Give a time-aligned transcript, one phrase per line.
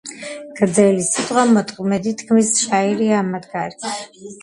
[0.59, 3.97] გრძელი სიტყვა მოკლედ ითქმის, შაირია ამად კარგი.